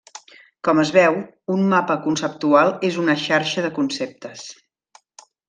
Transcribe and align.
Com 0.67 0.79
es 0.83 0.93
veu, 0.95 1.17
un 1.55 1.61
mapa 1.73 1.97
conceptual 2.05 2.73
és 2.89 2.99
una 3.03 3.17
xarxa 3.27 3.67
de 3.67 3.73
conceptes. 3.77 4.49